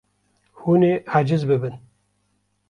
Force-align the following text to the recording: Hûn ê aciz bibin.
Hûn 0.59 0.81
ê 0.91 0.93
aciz 1.17 1.43
bibin. 1.49 1.75